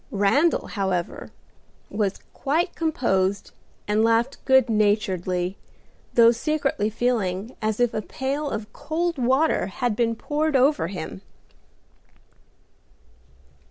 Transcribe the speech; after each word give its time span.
Randal, 0.09 0.65
however, 0.69 1.31
was 1.91 2.17
quite 2.33 2.73
composed 2.73 3.51
and 3.87 4.03
laughed 4.03 4.43
good 4.45 4.67
naturedly, 4.67 5.59
though 6.15 6.31
secretly 6.31 6.89
feeling 6.89 7.55
as 7.61 7.79
if 7.79 7.93
a 7.93 8.01
pail 8.01 8.49
of 8.49 8.73
cold 8.73 9.19
water 9.19 9.67
had 9.67 9.95
been 9.95 10.15
poured 10.15 10.55
over 10.55 10.87
him. 10.87 11.21